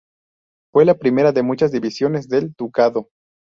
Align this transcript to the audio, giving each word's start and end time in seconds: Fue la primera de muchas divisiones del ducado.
Fue 0.73 0.83
la 0.83 0.97
primera 0.97 1.31
de 1.31 1.43
muchas 1.43 1.71
divisiones 1.71 2.27
del 2.27 2.55
ducado. 2.57 3.09